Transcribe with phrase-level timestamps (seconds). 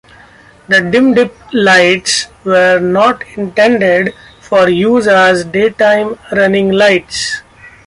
[0.67, 7.43] The dim-dip lights were not intended for use as daytime running lights.